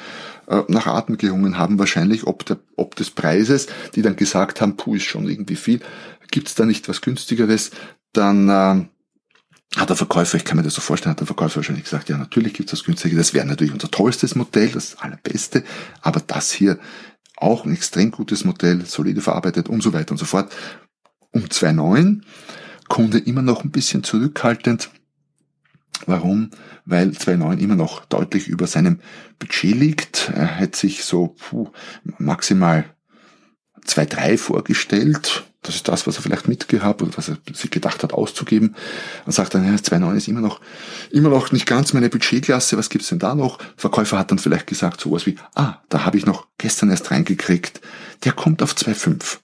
äh, 0.47 0.61
nach 0.67 0.85
Atem 0.85 1.17
gerungen 1.17 1.57
haben, 1.57 1.79
wahrscheinlich 1.79 2.27
ob, 2.27 2.45
der, 2.45 2.59
ob 2.75 2.95
des 2.95 3.09
Preises, 3.09 3.67
die 3.95 4.03
dann 4.03 4.15
gesagt 4.15 4.61
haben, 4.61 4.77
puh, 4.77 4.95
ist 4.95 5.03
schon 5.03 5.27
irgendwie 5.27 5.55
viel. 5.55 5.79
Gibt 6.29 6.47
es 6.47 6.55
da 6.55 6.65
nicht 6.65 6.87
was 6.89 7.01
günstigeres? 7.01 7.71
Dann 8.13 8.49
äh, 8.49 8.85
hat 9.77 9.89
der 9.89 9.95
Verkäufer, 9.95 10.37
ich 10.37 10.43
kann 10.43 10.57
mir 10.57 10.63
das 10.63 10.73
so 10.73 10.81
vorstellen, 10.81 11.11
hat 11.11 11.21
der 11.21 11.27
Verkäufer 11.27 11.57
wahrscheinlich 11.57 11.85
gesagt, 11.85 12.09
ja, 12.09 12.17
natürlich 12.17 12.53
gibt 12.53 12.71
es 12.71 12.79
das 12.79 12.85
günstige. 12.85 13.15
Das 13.15 13.33
wäre 13.33 13.45
natürlich 13.45 13.73
unser 13.73 13.89
tollstes 13.89 14.35
Modell, 14.35 14.69
das 14.69 14.97
allerbeste. 14.97 15.63
Aber 16.01 16.19
das 16.19 16.51
hier 16.51 16.77
auch 17.37 17.65
ein 17.65 17.73
extrem 17.73 18.11
gutes 18.11 18.43
Modell, 18.43 18.85
solide 18.85 19.21
verarbeitet 19.21 19.69
und 19.69 19.81
so 19.81 19.93
weiter 19.93 20.11
und 20.11 20.17
so 20.17 20.25
fort. 20.25 20.53
Um 21.31 21.45
2,9 21.45 22.21
Kunde 22.89 23.19
immer 23.19 23.41
noch 23.41 23.63
ein 23.63 23.71
bisschen 23.71 24.03
zurückhaltend. 24.03 24.89
Warum? 26.05 26.49
Weil 26.85 27.09
2.9 27.09 27.59
immer 27.59 27.75
noch 27.75 28.05
deutlich 28.05 28.47
über 28.49 28.67
seinem 28.67 28.99
Budget 29.39 29.75
liegt. 29.75 30.31
Er 30.35 30.47
hätte 30.47 30.77
sich 30.77 31.05
so 31.05 31.29
puh, 31.29 31.69
maximal 32.17 32.85
2.3 33.85 34.37
vorgestellt. 34.37 35.50
Das 35.63 35.75
ist 35.75 35.87
das, 35.87 36.07
was 36.07 36.15
er 36.15 36.23
vielleicht 36.23 36.47
mitgehabt 36.47 37.03
oder 37.03 37.11
was 37.15 37.29
er 37.29 37.37
sich 37.53 37.69
gedacht 37.69 38.01
hat 38.01 38.13
auszugeben. 38.13 38.75
Und 39.25 39.31
sagt 39.31 39.53
dann, 39.53 39.65
ja, 39.65 39.73
2.9 39.73 40.15
ist 40.15 40.27
immer 40.27 40.41
noch, 40.41 40.59
immer 41.11 41.29
noch 41.29 41.51
nicht 41.51 41.67
ganz 41.67 41.93
meine 41.93 42.09
Budgetklasse. 42.09 42.77
Was 42.77 42.89
gibt's 42.89 43.09
denn 43.09 43.19
da 43.19 43.35
noch? 43.35 43.59
Verkäufer 43.77 44.17
hat 44.17 44.31
dann 44.31 44.39
vielleicht 44.39 44.65
gesagt 44.65 45.01
sowas 45.01 45.27
wie, 45.27 45.35
ah, 45.53 45.75
da 45.89 46.03
habe 46.03 46.17
ich 46.17 46.25
noch 46.25 46.47
gestern 46.57 46.89
erst 46.89 47.11
reingekriegt. 47.11 47.79
Der 48.23 48.31
kommt 48.31 48.63
auf 48.63 48.73
2.5. 48.73 49.37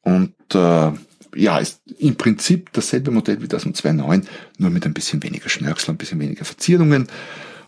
Und 0.00 0.34
äh, 0.54 0.92
ja, 1.34 1.58
ist 1.58 1.80
im 1.98 2.16
Prinzip 2.16 2.72
dasselbe 2.72 3.10
Modell 3.10 3.42
wie 3.42 3.48
das 3.48 3.66
um 3.66 3.72
2.9, 3.72 4.24
nur 4.58 4.70
mit 4.70 4.86
ein 4.86 4.94
bisschen 4.94 5.22
weniger 5.22 5.48
Schnörkel, 5.48 5.90
ein 5.90 5.96
bisschen 5.96 6.20
weniger 6.20 6.44
Verzierungen. 6.44 7.08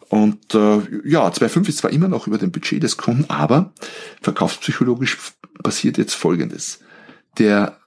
Und 0.08 0.54
äh, 0.54 0.80
ja, 1.04 1.28
2.5 1.28 1.68
ist 1.68 1.78
zwar 1.78 1.92
immer 1.92 2.08
noch 2.08 2.26
über 2.26 2.38
dem 2.38 2.50
Budget 2.52 2.82
des 2.82 2.96
Kunden, 2.96 3.28
aber 3.28 3.72
verkaufspsychologisch 4.22 5.18
passiert 5.62 5.98
jetzt 5.98 6.14
Folgendes. 6.14 6.80
Der 7.38 7.78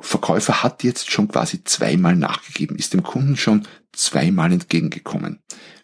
Verkäufer 0.00 0.62
hat 0.62 0.84
jetzt 0.84 1.10
schon 1.10 1.28
quasi 1.28 1.64
zweimal 1.64 2.14
nachgegeben, 2.14 2.76
ist 2.76 2.94
dem 2.94 3.02
Kunden 3.02 3.36
schon 3.36 3.66
zweimal 3.92 4.52
entgegengekommen. 4.52 5.40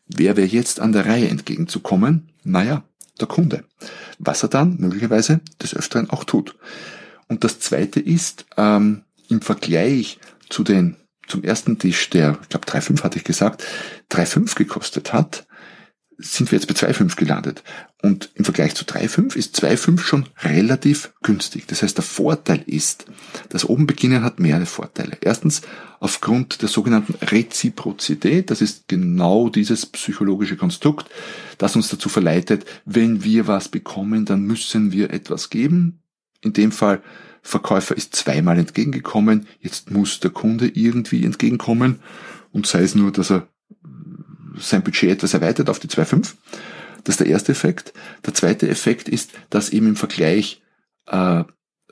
Wer 0.06 0.36
wäre 0.36 0.46
jetzt 0.46 0.80
an 0.80 0.92
der 0.92 1.06
Reihe 1.06 1.28
entgegenzukommen? 1.28 2.30
Naja, 2.44 2.84
der 3.20 3.26
Kunde. 3.26 3.64
Was 4.18 4.42
er 4.42 4.48
dann 4.48 4.76
möglicherweise 4.78 5.40
des 5.60 5.74
Öfteren 5.74 6.10
auch 6.10 6.24
tut. 6.24 6.56
Und 7.28 7.42
das 7.42 7.58
zweite 7.58 8.00
ist, 8.00 8.46
ähm, 8.56 9.02
im 9.28 9.40
Vergleich 9.40 10.18
zu 10.50 10.62
den, 10.62 10.96
zum 11.26 11.42
ersten 11.42 11.78
Tisch, 11.78 12.10
der, 12.10 12.38
ich 12.42 12.48
glaube 12.50 12.66
3,5 12.66 13.02
hatte 13.02 13.18
ich 13.18 13.24
gesagt, 13.24 13.64
3,5 14.10 14.56
gekostet 14.56 15.12
hat, 15.12 15.46
sind 16.18 16.50
wir 16.50 16.58
jetzt 16.58 16.68
bei 16.68 16.74
2,5 16.74 17.16
gelandet. 17.16 17.62
Und 18.02 18.30
im 18.34 18.44
Vergleich 18.44 18.74
zu 18.74 18.84
3,5 18.84 19.36
ist 19.36 19.62
2,5 19.62 20.00
schon 20.00 20.26
relativ 20.42 21.12
günstig. 21.22 21.66
Das 21.66 21.82
heißt, 21.82 21.96
der 21.96 22.04
Vorteil 22.04 22.62
ist, 22.66 23.06
das 23.48 23.68
oben 23.68 23.86
beginnen 23.86 24.22
hat 24.22 24.38
mehrere 24.38 24.66
Vorteile. 24.66 25.16
Erstens, 25.20 25.62
aufgrund 26.00 26.62
der 26.62 26.68
sogenannten 26.68 27.14
Reziprozität, 27.24 28.50
das 28.50 28.60
ist 28.60 28.88
genau 28.88 29.48
dieses 29.48 29.86
psychologische 29.86 30.56
Konstrukt, 30.56 31.08
das 31.58 31.76
uns 31.76 31.88
dazu 31.88 32.08
verleitet, 32.08 32.64
wenn 32.84 33.24
wir 33.24 33.46
was 33.46 33.68
bekommen, 33.68 34.24
dann 34.24 34.42
müssen 34.42 34.92
wir 34.92 35.10
etwas 35.10 35.50
geben. 35.50 36.00
In 36.42 36.52
dem 36.52 36.72
Fall, 36.72 37.02
Verkäufer 37.42 37.96
ist 37.96 38.16
zweimal 38.16 38.58
entgegengekommen, 38.58 39.46
jetzt 39.60 39.90
muss 39.90 40.20
der 40.20 40.30
Kunde 40.30 40.66
irgendwie 40.66 41.24
entgegenkommen 41.24 42.00
und 42.52 42.66
sei 42.66 42.82
es 42.82 42.94
nur, 42.94 43.12
dass 43.12 43.30
er 43.30 43.48
sein 44.58 44.82
Budget 44.82 45.10
etwas 45.10 45.34
erweitert 45.34 45.68
auf 45.68 45.78
die 45.78 45.88
2,5. 45.88 46.34
Das 47.04 47.14
ist 47.14 47.20
der 47.20 47.26
erste 47.26 47.52
Effekt. 47.52 47.92
Der 48.24 48.34
zweite 48.34 48.68
Effekt 48.68 49.08
ist, 49.08 49.32
dass 49.50 49.70
eben 49.70 49.88
im 49.88 49.96
Vergleich 49.96 50.62
äh, 51.06 51.44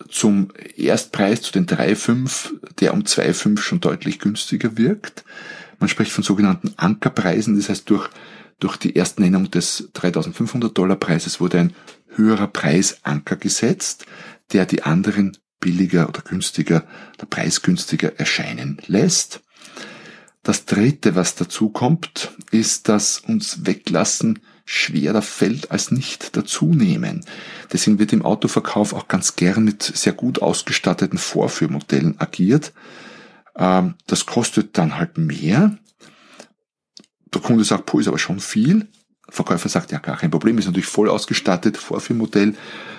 zum 0.09 0.49
Erstpreis, 0.77 1.43
zu 1.43 1.53
den 1.53 1.67
3,5, 1.67 2.51
der 2.81 2.95
um 2.95 3.03
2,5 3.03 3.59
schon 3.59 3.81
deutlich 3.81 4.19
günstiger 4.19 4.77
wirkt. 4.77 5.25
Man 5.79 5.89
spricht 5.89 6.13
von 6.13 6.25
sogenannten 6.25 6.75
Ankerpreisen, 6.77 7.57
das 7.57 7.69
heißt 7.69 7.89
durch, 7.91 8.09
durch 8.59 8.77
die 8.77 8.95
Erstnennung 8.95 9.51
des 9.51 9.91
3500 9.93 10.77
Dollar 10.77 10.97
Preises 10.97 11.41
wurde 11.41 11.61
ein 11.61 11.75
höherer 12.15 12.47
Preisanker 12.47 13.37
gesetzt, 13.37 14.07
der 14.53 14.67
die 14.67 14.83
anderen 14.83 15.37
billiger 15.61 16.09
oder 16.09 16.23
günstiger, 16.23 16.85
der 17.21 17.27
Preis 17.27 17.63
günstiger 17.63 18.19
erscheinen 18.19 18.79
lässt. 18.87 19.43
Das 20.43 20.65
dritte, 20.65 21.15
was 21.15 21.37
dazu 21.37 21.69
kommt, 21.69 22.33
ist, 22.51 22.89
dass 22.89 23.21
uns 23.21 23.65
Weglassen 23.65 24.41
schwerer 24.65 25.23
fällt 25.23 25.71
als 25.71 25.91
nicht 25.91 26.37
dazunehmen. 26.37 27.25
Deswegen 27.73 27.99
wird 27.99 28.13
im 28.13 28.25
Autoverkauf 28.25 28.93
auch 28.93 29.09
ganz 29.09 29.37
gern 29.37 29.65
mit 29.65 29.83
sehr 29.83 30.13
gut 30.13 30.43
ausgestatteten 30.43 31.19
Vorführmodellen 31.19 32.21
agiert. 32.21 32.73
Ähm, 33.57 33.95
das 34.07 34.27
kostet 34.27 34.79
dann 34.79 34.99
halt 34.99 35.19
mehr. 35.19 35.79
Der 37.33 37.41
Kunde 37.41 37.65
sagt, 37.65 37.87
puh, 37.87 38.01
ist 38.01 38.09
aber 38.09 38.19
schon 38.19 38.41
viel. 38.41 38.89
Verkäufer 39.33 39.71
sagt, 39.71 39.93
ja, 39.93 39.99
gar 39.99 40.19
kein 40.19 40.31
Problem, 40.31 40.59
ist 40.59 40.67
natürlich 40.67 40.87
voll 40.87 41.09
ausgestattet, 41.09 41.79
Vorführmodell. 41.79 42.55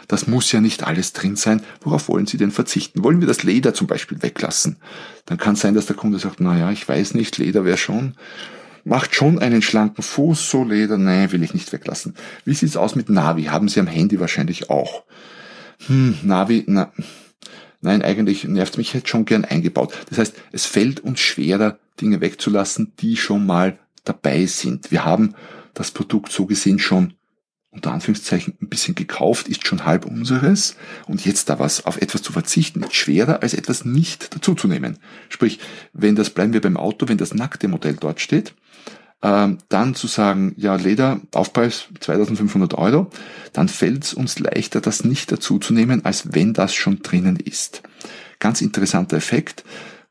Das 0.08 0.26
muss 0.26 0.52
ja 0.52 0.62
nicht 0.62 0.82
alles 0.82 1.14
drin 1.14 1.36
sein. 1.36 1.62
Worauf 1.82 2.10
wollen 2.10 2.26
Sie 2.26 2.38
denn 2.38 2.50
verzichten? 2.50 3.04
Wollen 3.04 3.20
wir 3.20 3.28
das 3.28 3.44
Leder 3.44 3.76
zum 3.76 3.86
Beispiel 3.86 4.24
weglassen? 4.24 4.78
Dann 5.28 5.38
kann 5.38 5.56
sein, 5.56 5.76
dass 5.76 5.86
der 5.86 5.96
Kunde 5.96 6.18
sagt, 6.18 6.40
na 6.40 6.58
ja, 6.58 6.72
ich 6.72 6.90
weiß 6.90 7.14
nicht, 7.14 7.38
Leder 7.38 7.66
wäre 7.66 7.78
schon, 7.78 8.16
macht 8.84 9.14
schon 9.14 9.38
einen 9.38 9.62
schlanken 9.62 10.04
Fuß, 10.04 10.50
so 10.50 10.64
Leder, 10.64 10.98
nein, 10.98 11.32
will 11.32 11.44
ich 11.44 11.54
nicht 11.54 11.72
weglassen. 11.72 12.16
Wie 12.46 12.56
sieht's 12.56 12.78
aus 12.78 12.96
mit 12.96 13.10
Navi? 13.10 13.44
Haben 13.44 13.70
Sie 13.70 13.80
am 13.80 13.88
Handy 13.88 14.20
wahrscheinlich 14.20 14.72
auch. 14.72 15.04
Hm, 15.86 16.18
Navi, 16.24 16.64
na, 16.66 16.92
nein, 17.82 18.02
eigentlich 18.02 18.44
nervt 18.46 18.80
mich 18.80 18.92
jetzt 18.94 19.10
schon 19.10 19.26
gern 19.26 19.46
eingebaut. 19.46 19.94
Das 20.10 20.18
heißt, 20.18 20.36
es 20.52 20.66
fällt 20.66 21.00
uns 21.02 21.20
schwerer, 21.20 21.78
Dinge 22.02 22.22
wegzulassen, 22.22 22.92
die 23.00 23.18
schon 23.18 23.46
mal 23.46 23.78
dabei 24.04 24.48
sind. 24.48 24.90
Wir 24.90 25.06
haben 25.06 25.36
das 25.74 25.92
Produkt 25.92 26.32
so 26.32 26.46
gesehen 26.46 26.80
schon 26.80 27.14
unter 27.74 27.92
Anführungszeichen 27.92 28.56
ein 28.62 28.70
bisschen 28.70 28.94
gekauft, 28.94 29.48
ist 29.48 29.66
schon 29.68 29.86
halb 29.86 30.06
unseres 30.06 30.76
und 31.08 31.26
jetzt 31.26 31.50
da 31.50 31.58
was 31.58 31.86
auf 31.86 32.00
etwas 32.02 32.22
zu 32.22 32.32
verzichten, 32.32 32.84
ist 32.84 32.94
schwerer 32.94 33.42
als 33.42 33.56
etwas 33.56 33.84
nicht 33.84 34.36
dazuzunehmen. 34.36 35.00
Sprich, 35.30 35.60
wenn 35.92 36.16
das 36.16 36.30
bleiben 36.30 36.54
wir 36.54 36.62
beim 36.62 36.78
Auto, 36.78 37.08
wenn 37.08 37.18
das 37.18 37.34
nackte 37.34 37.68
Modell 37.68 37.96
dort 38.00 38.22
steht, 38.22 38.54
ähm, 39.24 39.58
dann 39.70 39.96
zu 39.96 40.08
sagen, 40.08 40.54
ja, 40.58 40.76
Leder, 40.76 41.22
Aufpreis 41.34 41.86
2500 42.00 42.76
Euro, 42.76 43.10
dann 43.54 43.70
fällt 43.70 44.04
es 44.04 44.14
uns 44.14 44.38
leichter, 44.38 44.82
das 44.82 45.04
nicht 45.04 45.32
dazuzunehmen, 45.32 46.06
als 46.06 46.34
wenn 46.34 46.54
das 46.54 46.76
schon 46.76 47.02
drinnen 47.02 47.38
ist. 47.38 47.82
Ganz 48.40 48.62
interessanter 48.62 49.18
Effekt, 49.18 49.64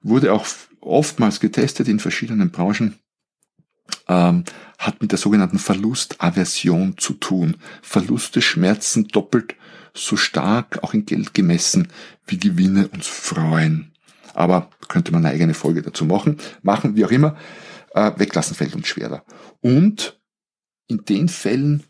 wurde 0.03 0.33
auch 0.33 0.47
oftmals 0.81 1.39
getestet 1.39 1.87
in 1.89 2.01
verschiedenen 2.01 2.51
Branchen, 2.51 2.97
ähm, 4.09 4.45
hat 4.79 5.01
mit 5.01 5.13
der 5.13 5.19
sogenannten 5.19 5.59
Verlustaversion 5.59 6.97
zu 6.99 7.15
tun. 7.15 7.57
Verluste 7.83 8.43
schmerzen 8.43 9.09
doppelt 9.09 9.55
so 9.95 10.17
stark, 10.17 10.83
auch 10.83 10.95
in 10.95 11.07
Geld 11.07 11.35
gemessen, 11.35 11.89
wie 12.27 12.39
Gewinne 12.39 12.89
uns 12.89 13.07
freuen. 13.07 13.93
Aber 14.35 14.71
könnte 14.89 15.13
man 15.13 15.25
eine 15.25 15.35
eigene 15.35 15.55
Folge 15.55 15.83
dazu 15.83 16.05
machen. 16.05 16.39
Machen, 16.63 16.97
wie 16.97 17.05
auch 17.05 17.11
immer. 17.11 17.37
Äh, 17.95 18.13
weglassen 18.17 18.57
fällt 18.57 18.75
uns 18.75 18.89
schwerer. 18.89 19.25
Und 19.61 20.19
in 20.87 21.05
den 21.05 21.29
Fällen, 21.29 21.85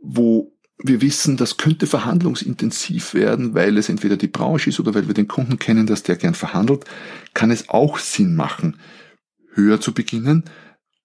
wo 0.00 0.52
wir 0.82 1.00
wissen, 1.00 1.36
das 1.36 1.56
könnte 1.56 1.86
verhandlungsintensiv 1.86 3.14
werden, 3.14 3.54
weil 3.54 3.76
es 3.76 3.88
entweder 3.88 4.16
die 4.16 4.28
Branche 4.28 4.70
ist 4.70 4.80
oder 4.80 4.94
weil 4.94 5.06
wir 5.06 5.14
den 5.14 5.28
Kunden 5.28 5.58
kennen, 5.58 5.86
dass 5.86 6.02
der 6.02 6.16
gern 6.16 6.34
verhandelt, 6.34 6.84
kann 7.34 7.50
es 7.50 7.68
auch 7.68 7.98
Sinn 7.98 8.34
machen, 8.34 8.78
höher 9.52 9.80
zu 9.80 9.92
beginnen, 9.92 10.44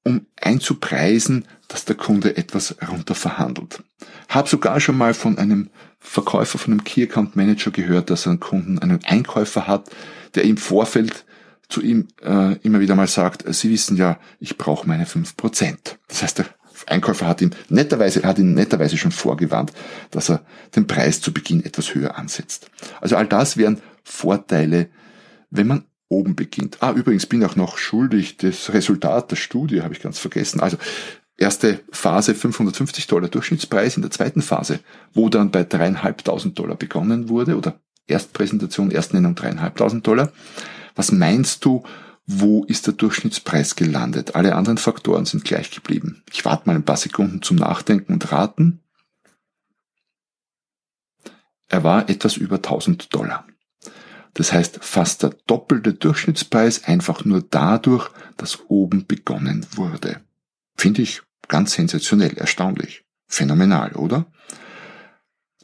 um 0.06 0.28
einzupreisen, 0.40 1.46
dass 1.68 1.84
der 1.86 1.96
Kunde 1.96 2.38
etwas 2.38 2.76
runter 2.90 3.16
verhandelt. 3.16 3.84
Hab 4.30 4.48
sogar 4.48 4.80
schon 4.80 4.98
mal 4.98 5.14
von 5.14 5.38
einem 5.38 5.70
Verkäufer, 6.00 6.60
von 6.60 6.74
einem 6.74 6.84
Key 6.84 7.04
Account 7.04 7.36
Manager 7.36 7.72
gehört, 7.72 8.10
dass 8.10 8.28
er 8.28 8.32
einen 8.32 8.40
Kunden, 8.40 8.80
einen 8.80 9.04
Einkäufer 9.04 9.68
hat, 9.68 9.90
der 10.36 10.44
im 10.44 10.58
Vorfeld 10.58 11.26
zu 11.68 11.82
ihm 11.82 12.08
äh, 12.22 12.58
immer 12.60 12.80
wieder 12.80 12.96
mal 12.96 13.08
sagt, 13.08 13.44
Sie 13.54 13.72
wissen 13.72 13.98
ja, 13.98 14.20
ich 14.40 14.58
brauche 14.58 14.88
meine 14.88 15.08
fünf 15.08 15.36
Prozent. 15.36 15.98
Das 16.08 16.22
heißt, 16.22 16.38
der 16.38 16.46
Einkäufer 16.86 17.28
hat 17.28 17.42
ihm 17.42 17.50
netterweise, 17.70 18.22
hat 18.24 18.38
ihn 18.38 18.54
netterweise 18.54 18.98
schon 18.98 19.12
vorgewarnt, 19.12 19.74
dass 20.12 20.30
er 20.30 20.46
den 20.76 20.86
Preis 20.86 21.22
zu 21.22 21.34
Beginn 21.34 21.66
etwas 21.66 21.96
höher 21.96 22.18
ansetzt. 22.18 22.70
Also 23.02 23.16
all 23.16 23.26
das 23.26 23.58
wären 23.58 23.82
Vorteile, 24.04 24.90
wenn 25.50 25.68
man 25.68 25.86
oben 26.08 26.36
beginnt. 26.36 26.82
Ah, 26.82 26.92
übrigens 26.92 27.26
bin 27.26 27.44
auch 27.44 27.56
noch 27.56 27.78
schuldig, 27.78 28.38
das 28.38 28.74
Resultat 28.74 29.32
der 29.32 29.36
Studie 29.36 29.82
habe 29.82 29.94
ich 29.94 30.02
ganz 30.02 30.20
vergessen. 30.20 30.60
Also 30.60 30.78
erste 31.38 31.82
Phase 31.92 32.36
550 32.36 33.08
Dollar 33.08 33.30
Durchschnittspreis, 33.30 33.96
in 33.96 34.02
der 34.02 34.12
zweiten 34.12 34.42
Phase, 34.42 34.80
wo 35.14 35.30
dann 35.30 35.52
bei 35.52 35.64
dreieinhalbtausend 35.64 36.58
Dollar 36.58 36.76
begonnen 36.76 37.30
wurde, 37.30 37.58
oder 37.58 37.80
Erstpräsentation, 38.08 38.92
Erstnennung 38.92 39.36
dreieinhalbtausend 39.36 40.06
Dollar. 40.06 40.32
Was 40.96 41.12
meinst 41.12 41.66
du, 41.66 41.84
wo 42.28 42.64
ist 42.66 42.88
der 42.88 42.94
Durchschnittspreis 42.94 43.76
gelandet? 43.76 44.36
Alle 44.36 44.56
anderen 44.56 44.78
Faktoren 44.78 45.26
sind 45.26 45.44
gleich 45.44 45.72
geblieben. 45.72 46.24
Ich 46.32 46.46
warte 46.46 46.68
mal 46.68 46.76
ein 46.76 46.86
paar 46.86 46.98
Sekunden 46.98 47.42
zum 47.42 47.58
Nachdenken 47.58 48.14
und 48.14 48.32
Raten. 48.32 48.82
Er 51.68 51.84
war 51.84 52.10
etwas 52.10 52.38
über 52.38 52.58
1000 52.58 53.14
Dollar. 53.14 53.46
Das 54.36 54.52
heißt 54.52 54.80
fast 54.84 55.24
der 55.24 55.32
doppelte 55.48 55.94
Durchschnittspreis 55.94 56.84
einfach 56.84 57.26
nur 57.26 57.42
dadurch, 57.42 58.10
dass 58.38 58.60
oben 58.68 59.08
begonnen 59.08 59.66
wurde. 59.76 60.22
Finde 60.78 61.02
ich 61.02 61.22
ganz 61.48 61.74
sensationell, 61.74 62.38
erstaunlich. 62.38 63.06
Phänomenal, 63.28 63.94
oder? 63.94 64.26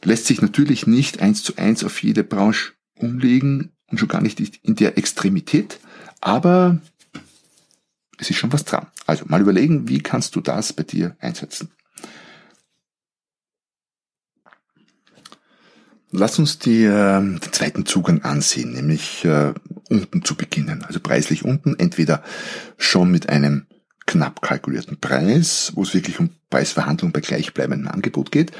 Lässt 0.02 0.26
sich 0.26 0.40
natürlich 0.42 0.86
nicht 0.86 1.20
eins 1.20 1.42
zu 1.42 1.56
eins 1.56 1.84
auf 1.84 2.02
jede 2.02 2.24
Branche 2.24 2.72
umlegen 2.96 3.72
und 3.88 3.98
schon 3.98 4.08
gar 4.08 4.22
nicht 4.22 4.40
in 4.40 4.74
der 4.74 4.96
Extremität, 4.96 5.78
aber 6.20 6.80
es 8.18 8.30
ist 8.30 8.36
schon 8.36 8.52
was 8.52 8.64
dran. 8.64 8.86
Also 9.06 9.26
mal 9.26 9.42
überlegen, 9.42 9.88
wie 9.88 10.00
kannst 10.00 10.34
du 10.34 10.40
das 10.40 10.72
bei 10.72 10.82
dir 10.82 11.14
einsetzen. 11.20 11.70
Lass 16.14 16.38
uns 16.38 16.58
die, 16.58 16.84
äh, 16.84 17.20
den 17.20 17.52
zweiten 17.52 17.86
Zugang 17.86 18.22
ansehen, 18.22 18.72
nämlich 18.72 19.24
äh, 19.24 19.54
unten 19.88 20.24
zu 20.24 20.34
beginnen. 20.34 20.84
Also 20.84 21.00
preislich 21.00 21.44
unten, 21.44 21.78
entweder 21.78 22.22
schon 22.76 23.10
mit 23.10 23.30
einem 23.30 23.66
knapp 24.06 24.42
kalkulierten 24.42 25.00
Preis, 25.00 25.72
wo 25.74 25.82
es 25.82 25.94
wirklich 25.94 26.20
um 26.20 26.28
Preisverhandlung 26.50 27.12
bei 27.12 27.20
gleichbleibendem 27.20 27.88
Angebot 27.88 28.30
geht, 28.30 28.52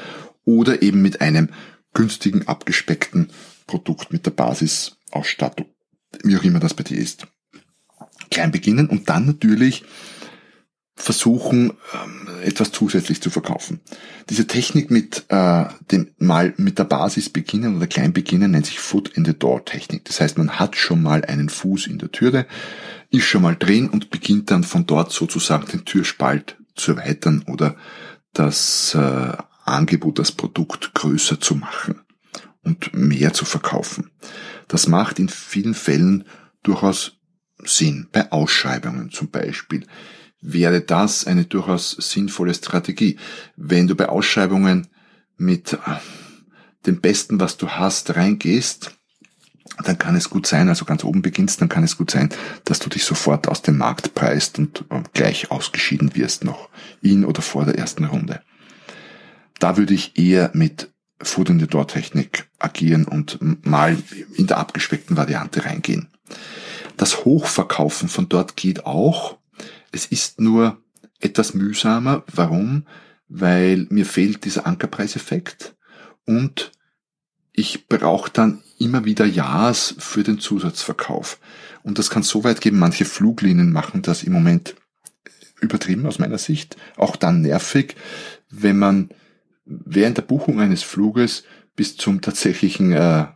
oder 0.45 0.81
eben 0.81 1.03
mit 1.03 1.21
einem 1.21 1.49
günstigen, 1.93 2.47
abgespeckten 2.47 3.29
Produkt 3.67 4.11
mit 4.11 4.25
der 4.25 4.31
Basisausstattung, 4.31 5.67
wie 6.23 6.37
auch 6.37 6.43
immer 6.43 6.59
das 6.59 6.73
bei 6.73 6.83
dir 6.83 6.97
ist. 6.97 7.27
Klein 8.31 8.51
beginnen 8.51 8.89
und 8.89 9.09
dann 9.09 9.27
natürlich 9.27 9.83
versuchen, 10.95 11.73
ähm, 11.93 12.27
etwas 12.43 12.71
zusätzlich 12.71 13.21
zu 13.21 13.29
verkaufen. 13.29 13.81
Diese 14.29 14.45
Technik 14.45 14.91
mit 14.91 15.25
äh, 15.29 15.65
dem 15.91 16.11
mal 16.17 16.53
mit 16.57 16.77
der 16.77 16.83
Basis 16.83 17.29
beginnen 17.29 17.75
oder 17.75 17.87
klein 17.87 18.13
beginnen 18.13 18.51
nennt 18.51 18.67
sich 18.67 18.79
Foot 18.79 19.09
in 19.09 19.25
the 19.25 19.37
Door 19.37 19.65
Technik. 19.65 20.05
Das 20.05 20.21
heißt, 20.21 20.37
man 20.37 20.59
hat 20.59 20.75
schon 20.75 21.01
mal 21.01 21.25
einen 21.25 21.49
Fuß 21.49 21.87
in 21.87 21.97
der 21.97 22.11
Türe, 22.11 22.45
ist 23.09 23.25
schon 23.25 23.41
mal 23.41 23.55
drin 23.55 23.89
und 23.89 24.11
beginnt 24.11 24.51
dann 24.51 24.63
von 24.63 24.85
dort 24.85 25.11
sozusagen 25.11 25.67
den 25.67 25.85
Türspalt 25.85 26.57
zu 26.75 26.91
erweitern 26.91 27.43
oder 27.47 27.75
das 28.33 28.95
äh, 28.95 29.37
Angebot, 29.65 30.19
das 30.19 30.31
Produkt 30.31 30.93
größer 30.93 31.39
zu 31.39 31.55
machen 31.55 32.01
und 32.63 32.93
mehr 32.93 33.33
zu 33.33 33.45
verkaufen. 33.45 34.11
Das 34.67 34.87
macht 34.87 35.19
in 35.19 35.29
vielen 35.29 35.73
Fällen 35.73 36.25
durchaus 36.61 37.17
Sinn. 37.63 38.07
Bei 38.11 38.31
Ausschreibungen 38.31 39.11
zum 39.11 39.29
Beispiel 39.29 39.85
wäre 40.43 40.81
das 40.81 41.25
eine 41.25 41.45
durchaus 41.45 41.91
sinnvolle 41.91 42.53
Strategie. 42.53 43.17
Wenn 43.55 43.87
du 43.87 43.95
bei 43.95 44.09
Ausschreibungen 44.09 44.87
mit 45.37 45.73
äh, 45.73 45.77
dem 46.85 47.01
Besten, 47.01 47.39
was 47.39 47.57
du 47.57 47.69
hast, 47.69 48.15
reingehst, 48.15 48.91
dann 49.83 49.97
kann 49.97 50.15
es 50.15 50.29
gut 50.29 50.45
sein, 50.45 50.69
also 50.69 50.85
ganz 50.85 51.03
oben 51.03 51.21
beginnst, 51.21 51.61
dann 51.61 51.69
kann 51.69 51.83
es 51.83 51.97
gut 51.97 52.11
sein, 52.11 52.29
dass 52.65 52.79
du 52.79 52.89
dich 52.89 53.05
sofort 53.05 53.47
aus 53.47 53.61
dem 53.61 53.77
Markt 53.77 54.13
preist 54.13 54.59
und 54.59 54.85
äh, 54.89 55.01
gleich 55.13 55.49
ausgeschieden 55.49 56.15
wirst 56.15 56.43
noch 56.43 56.69
in 57.01 57.25
oder 57.25 57.41
vor 57.41 57.65
der 57.65 57.77
ersten 57.77 58.05
Runde. 58.05 58.41
Da 59.59 59.77
würde 59.77 59.93
ich 59.93 60.17
eher 60.17 60.51
mit 60.53 60.91
Food 61.21 61.49
in 61.49 61.59
the 61.59 61.67
Door 61.67 61.87
Technik 61.87 62.49
agieren 62.59 63.05
und 63.05 63.39
mal 63.65 63.97
in 64.35 64.47
der 64.47 64.57
abgespeckten 64.57 65.15
Variante 65.15 65.63
reingehen. 65.63 66.09
Das 66.97 67.23
Hochverkaufen 67.23 68.09
von 68.09 68.27
dort 68.27 68.57
geht 68.57 68.85
auch. 68.85 69.37
Es 69.93 70.05
ist 70.07 70.41
nur 70.41 70.81
etwas 71.19 71.53
mühsamer. 71.53 72.23
Warum? 72.27 72.85
Weil 73.29 73.87
mir 73.89 74.05
fehlt 74.05 74.43
dieser 74.43 74.67
Ankerpreiseffekt 74.67 75.75
und 76.25 76.71
ich 77.53 77.87
brauche 77.87 78.31
dann 78.31 78.63
immer 78.79 79.05
wieder 79.05 79.25
Ja's 79.25 79.95
für 79.99 80.23
den 80.23 80.39
Zusatzverkauf. 80.39 81.39
Und 81.83 81.99
das 81.99 82.09
kann 82.09 82.23
so 82.23 82.43
weit 82.43 82.59
gehen, 82.59 82.77
manche 82.77 83.05
Fluglinien 83.05 83.71
machen 83.71 84.01
das 84.01 84.23
im 84.23 84.33
Moment 84.33 84.75
übertrieben 85.61 86.05
aus 86.05 86.19
meiner 86.19 86.39
Sicht, 86.39 86.75
auch 86.97 87.15
dann 87.15 87.41
nervig, 87.41 87.95
wenn 88.49 88.77
man 88.77 89.09
während 89.65 90.17
der 90.17 90.23
Buchung 90.23 90.59
eines 90.59 90.83
Fluges 90.83 91.43
bis 91.75 91.95
zum 91.95 92.21
tatsächlichen 92.21 92.91
äh, 92.91 93.27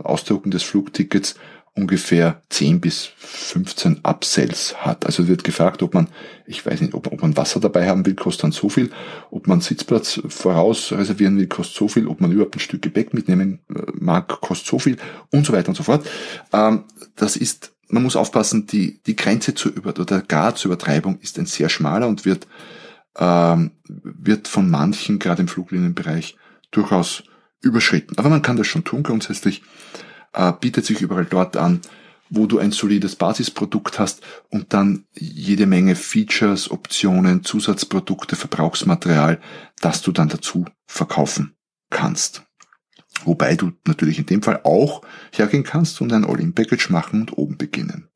Ausdrucken 0.00 0.50
des 0.50 0.62
Flugtickets 0.62 1.36
ungefähr 1.74 2.42
10 2.50 2.80
bis 2.80 3.10
15 3.16 4.00
Upsells 4.02 4.76
hat. 4.84 5.06
Also 5.06 5.26
wird 5.26 5.42
gefragt, 5.42 5.82
ob 5.82 5.94
man, 5.94 6.08
ich 6.46 6.64
weiß 6.64 6.82
nicht, 6.82 6.92
ob, 6.92 7.06
ob 7.10 7.22
man 7.22 7.36
Wasser 7.36 7.60
dabei 7.60 7.88
haben 7.88 8.04
will, 8.04 8.14
kostet 8.14 8.44
dann 8.44 8.52
so 8.52 8.68
viel, 8.68 8.90
ob 9.30 9.46
man 9.46 9.62
Sitzplatz 9.62 10.20
voraus 10.28 10.92
reservieren 10.92 11.38
will, 11.38 11.46
kostet 11.46 11.76
so 11.76 11.88
viel, 11.88 12.06
ob 12.06 12.20
man 12.20 12.30
überhaupt 12.30 12.56
ein 12.56 12.60
Stück 12.60 12.82
Gepäck 12.82 13.14
mitnehmen 13.14 13.60
äh, 13.74 13.80
mag, 13.94 14.28
kostet 14.28 14.68
so 14.68 14.78
viel 14.78 14.98
und 15.30 15.46
so 15.46 15.54
weiter 15.54 15.68
und 15.68 15.74
so 15.74 15.82
fort. 15.82 16.06
Ähm, 16.52 16.84
das 17.16 17.36
ist, 17.36 17.72
man 17.88 18.02
muss 18.02 18.16
aufpassen, 18.16 18.66
die, 18.66 19.00
die 19.06 19.16
Grenze 19.16 19.54
zur 19.54 19.72
Über 19.72 19.98
oder 19.98 20.20
gar 20.20 20.54
zur 20.54 20.70
Übertreibung 20.70 21.20
ist 21.20 21.38
ein 21.38 21.46
sehr 21.46 21.70
schmaler 21.70 22.06
und 22.06 22.26
wird, 22.26 22.46
ähm, 23.16 23.70
wird 23.86 24.46
von 24.46 24.68
manchen, 24.68 25.18
gerade 25.18 25.40
im 25.40 25.48
Fluglinienbereich, 25.48 26.36
durchaus 26.70 27.22
überschritten. 27.62 28.18
Aber 28.18 28.28
man 28.28 28.42
kann 28.42 28.56
das 28.58 28.66
schon 28.66 28.84
tun 28.84 29.02
grundsätzlich 29.02 29.62
äh, 30.32 30.52
bietet 30.52 30.86
sich 30.86 31.00
überall 31.00 31.24
dort 31.24 31.56
an, 31.56 31.80
wo 32.30 32.46
du 32.46 32.58
ein 32.58 32.72
solides 32.72 33.16
Basisprodukt 33.16 33.98
hast 33.98 34.22
und 34.48 34.72
dann 34.72 35.04
jede 35.12 35.66
Menge 35.66 35.94
Features, 35.94 36.70
Optionen, 36.70 37.44
Zusatzprodukte, 37.44 38.36
Verbrauchsmaterial, 38.36 39.38
das 39.80 40.00
du 40.00 40.12
dann 40.12 40.28
dazu 40.28 40.64
verkaufen 40.86 41.54
kannst. 41.90 42.44
Wobei 43.24 43.54
du 43.54 43.72
natürlich 43.86 44.18
in 44.18 44.26
dem 44.26 44.42
Fall 44.42 44.60
auch 44.64 45.02
hergehen 45.30 45.64
kannst 45.64 46.00
und 46.00 46.12
ein 46.12 46.24
All-in-Package 46.24 46.88
machen 46.88 47.20
und 47.20 47.36
oben 47.36 47.58
beginnen. 47.58 48.08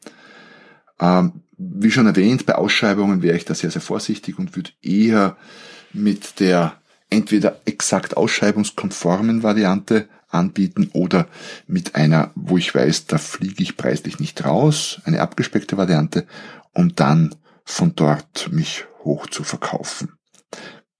Ähm, 0.98 1.42
wie 1.58 1.90
schon 1.90 2.06
erwähnt, 2.06 2.46
bei 2.46 2.54
Ausschreibungen 2.54 3.22
wäre 3.22 3.36
ich 3.36 3.44
da 3.44 3.54
sehr, 3.54 3.70
sehr 3.70 3.82
vorsichtig 3.82 4.38
und 4.38 4.56
würde 4.56 4.70
eher 4.82 5.36
mit 5.92 6.40
der 6.40 6.80
entweder 7.10 7.60
exakt 7.66 8.16
ausschreibungskonformen 8.16 9.42
Variante 9.42 10.08
anbieten 10.36 10.90
oder 10.92 11.28
mit 11.66 11.94
einer, 11.94 12.30
wo 12.34 12.58
ich 12.58 12.74
weiß, 12.74 13.06
da 13.06 13.18
fliege 13.18 13.62
ich 13.62 13.76
preislich 13.76 14.20
nicht 14.20 14.44
raus, 14.44 15.00
eine 15.04 15.20
abgespeckte 15.20 15.76
Variante, 15.76 16.26
um 16.72 16.94
dann 16.94 17.34
von 17.64 17.94
dort 17.96 18.52
mich 18.52 18.84
hoch 19.04 19.26
zu 19.26 19.44
verkaufen. 19.44 20.12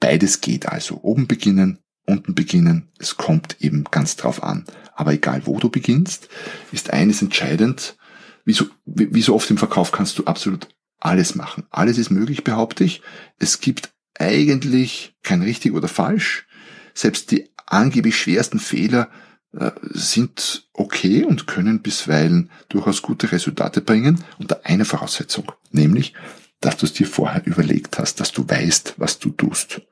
Beides 0.00 0.40
geht 0.40 0.68
also. 0.68 1.00
Oben 1.02 1.26
beginnen, 1.26 1.78
unten 2.06 2.34
beginnen. 2.34 2.88
Es 2.98 3.16
kommt 3.16 3.56
eben 3.60 3.84
ganz 3.84 4.16
drauf 4.16 4.42
an. 4.42 4.64
Aber 4.94 5.12
egal 5.12 5.42
wo 5.46 5.58
du 5.58 5.68
beginnst, 5.68 6.28
ist 6.72 6.92
eines 6.92 7.22
entscheidend. 7.22 7.96
Wie 8.44 8.52
so, 8.52 8.66
wie 8.84 9.22
so 9.22 9.34
oft 9.34 9.50
im 9.50 9.58
Verkauf 9.58 9.92
kannst 9.92 10.18
du 10.18 10.24
absolut 10.24 10.68
alles 11.00 11.34
machen. 11.34 11.64
Alles 11.70 11.98
ist 11.98 12.10
möglich, 12.10 12.44
behaupte 12.44 12.84
ich. 12.84 13.02
Es 13.38 13.60
gibt 13.60 13.90
eigentlich 14.18 15.16
kein 15.22 15.42
richtig 15.42 15.72
oder 15.72 15.88
falsch. 15.88 16.46
Selbst 16.94 17.30
die 17.30 17.50
angeblich 17.66 18.16
schwersten 18.16 18.58
Fehler 18.58 19.10
sind 19.90 20.68
okay 20.72 21.24
und 21.24 21.46
können 21.46 21.80
bisweilen 21.80 22.50
durchaus 22.68 23.02
gute 23.02 23.32
Resultate 23.32 23.80
bringen 23.80 24.22
unter 24.38 24.60
einer 24.64 24.84
Voraussetzung, 24.84 25.52
nämlich, 25.70 26.14
dass 26.60 26.76
du 26.76 26.86
es 26.86 26.92
dir 26.92 27.06
vorher 27.06 27.46
überlegt 27.46 27.98
hast, 27.98 28.20
dass 28.20 28.32
du 28.32 28.48
weißt, 28.48 28.94
was 28.98 29.18
du 29.18 29.30
tust. 29.30 29.82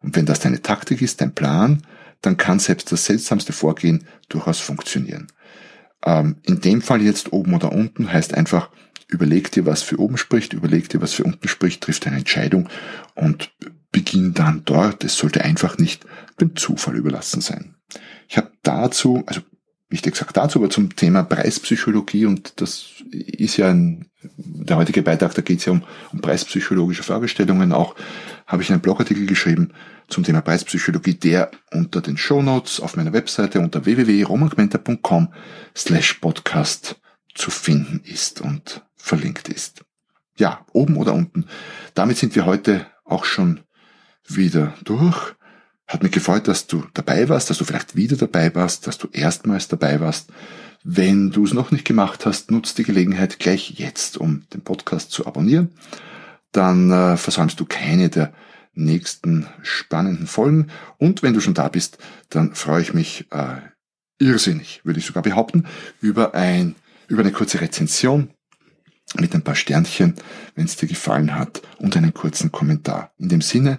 Und 0.00 0.16
wenn 0.16 0.26
das 0.26 0.40
deine 0.40 0.62
Taktik 0.62 1.02
ist, 1.02 1.20
dein 1.20 1.34
Plan, 1.34 1.82
dann 2.20 2.36
kann 2.36 2.58
selbst 2.58 2.90
das 2.92 3.04
seltsamste 3.04 3.52
Vorgehen 3.52 4.06
durchaus 4.28 4.60
funktionieren. 4.60 5.26
Ähm, 6.04 6.36
in 6.42 6.60
dem 6.60 6.82
Fall 6.82 7.02
jetzt 7.02 7.32
oben 7.32 7.54
oder 7.54 7.72
unten 7.72 8.12
heißt 8.12 8.34
einfach, 8.34 8.70
überleg 9.08 9.50
dir, 9.52 9.66
was 9.66 9.82
für 9.82 9.98
oben 9.98 10.16
spricht, 10.16 10.52
überleg 10.52 10.88
dir, 10.88 11.00
was 11.00 11.14
für 11.14 11.24
unten 11.24 11.48
spricht, 11.48 11.82
trifft 11.82 12.06
eine 12.06 12.16
Entscheidung 12.16 12.68
und 13.14 13.52
beginn 13.92 14.34
dann 14.34 14.62
dort. 14.64 15.04
Es 15.04 15.16
sollte 15.16 15.44
einfach 15.44 15.78
nicht 15.78 16.04
dem 16.40 16.56
Zufall 16.56 16.96
überlassen 16.96 17.40
sein. 17.40 17.73
Ich 18.28 18.36
habe 18.36 18.52
dazu, 18.62 19.22
also 19.26 19.40
nicht 19.90 20.06
exakt 20.06 20.36
dazu, 20.36 20.58
aber 20.58 20.70
zum 20.70 20.96
Thema 20.96 21.22
Preispsychologie 21.22 22.26
und 22.26 22.60
das 22.60 22.86
ist 23.10 23.56
ja 23.56 23.68
ein, 23.68 24.10
der 24.22 24.76
heutige 24.76 25.02
Beitrag, 25.02 25.34
da 25.34 25.42
geht 25.42 25.60
es 25.60 25.66
ja 25.66 25.72
um, 25.72 25.84
um 26.12 26.20
preispsychologische 26.20 27.02
Fragestellungen 27.02 27.72
auch, 27.72 27.94
habe 28.46 28.62
ich 28.62 28.70
einen 28.70 28.80
Blogartikel 28.80 29.26
geschrieben 29.26 29.72
zum 30.08 30.24
Thema 30.24 30.40
Preispsychologie, 30.40 31.14
der 31.14 31.50
unter 31.72 32.00
den 32.00 32.16
Show 32.16 32.42
Notes 32.42 32.80
auf 32.80 32.96
meiner 32.96 33.12
Webseite 33.12 33.60
unter 33.60 33.84
www.romanquenter.com 33.84 35.32
slash 35.76 36.14
podcast 36.14 37.00
zu 37.34 37.50
finden 37.50 38.00
ist 38.04 38.40
und 38.40 38.84
verlinkt 38.96 39.48
ist. 39.48 39.84
Ja, 40.36 40.66
oben 40.72 40.96
oder 40.96 41.14
unten. 41.14 41.46
Damit 41.94 42.16
sind 42.18 42.34
wir 42.34 42.46
heute 42.46 42.86
auch 43.04 43.24
schon 43.24 43.60
wieder 44.26 44.74
durch. 44.84 45.34
Hat 45.86 46.02
mich 46.02 46.12
gefreut, 46.12 46.48
dass 46.48 46.66
du 46.66 46.84
dabei 46.94 47.28
warst, 47.28 47.50
dass 47.50 47.58
du 47.58 47.64
vielleicht 47.64 47.94
wieder 47.94 48.16
dabei 48.16 48.54
warst, 48.54 48.86
dass 48.86 48.98
du 48.98 49.08
erstmals 49.12 49.68
dabei 49.68 50.00
warst. 50.00 50.30
Wenn 50.82 51.30
du 51.30 51.44
es 51.44 51.54
noch 51.54 51.70
nicht 51.70 51.84
gemacht 51.84 52.26
hast, 52.26 52.50
nutzt 52.50 52.78
die 52.78 52.84
Gelegenheit 52.84 53.38
gleich 53.38 53.70
jetzt, 53.76 54.16
um 54.16 54.44
den 54.52 54.62
Podcast 54.62 55.10
zu 55.10 55.26
abonnieren. 55.26 55.70
Dann 56.52 56.90
äh, 56.90 57.16
versäumst 57.16 57.58
du 57.60 57.64
keine 57.64 58.08
der 58.08 58.32
nächsten 58.74 59.46
spannenden 59.62 60.26
Folgen. 60.26 60.68
Und 60.98 61.22
wenn 61.22 61.34
du 61.34 61.40
schon 61.40 61.54
da 61.54 61.68
bist, 61.68 61.98
dann 62.28 62.54
freue 62.54 62.82
ich 62.82 62.94
mich 62.94 63.26
äh, 63.30 63.60
irrsinnig, 64.18 64.80
würde 64.84 64.98
ich 64.98 65.06
sogar 65.06 65.22
behaupten, 65.22 65.66
über 66.00 66.34
ein 66.34 66.74
über 67.08 67.20
eine 67.20 67.32
kurze 67.32 67.60
Rezension 67.60 68.30
mit 69.18 69.34
ein 69.34 69.42
paar 69.42 69.54
Sternchen, 69.54 70.14
wenn 70.54 70.64
es 70.64 70.76
dir 70.76 70.88
gefallen 70.88 71.34
hat, 71.34 71.62
und 71.78 71.96
einen 71.96 72.14
kurzen 72.14 72.50
Kommentar. 72.50 73.12
In 73.18 73.28
dem 73.28 73.42
Sinne, 73.42 73.78